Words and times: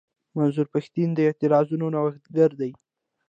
منظور 0.37 0.67
پښتين 0.75 1.09
د 1.13 1.19
اعتراضونو 1.27 1.85
نوښتګر 1.93 2.51
دی. 2.59 2.71